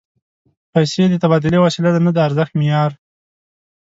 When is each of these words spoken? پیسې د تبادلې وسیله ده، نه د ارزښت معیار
پیسې 0.73 1.03
د 1.09 1.13
تبادلې 1.23 1.59
وسیله 1.65 1.89
ده، 1.95 1.99
نه 2.05 2.11
د 2.15 2.17
ارزښت 2.27 2.53
معیار 2.59 2.91